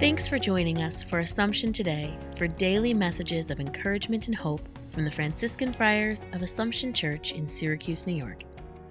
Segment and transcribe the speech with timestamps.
[0.00, 5.04] Thanks for joining us for Assumption Today for daily messages of encouragement and hope from
[5.04, 8.44] the Franciscan Friars of Assumption Church in Syracuse, New York.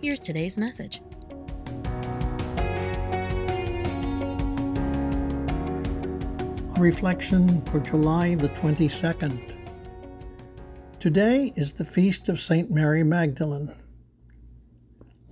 [0.03, 1.01] Here's today's message.
[6.75, 9.55] A reflection for July the 22nd.
[10.99, 12.69] Today is the feast of St.
[12.69, 13.73] Mary Magdalene.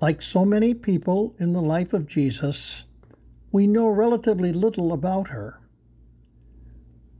[0.01, 2.85] Like so many people in the life of Jesus,
[3.51, 5.59] we know relatively little about her.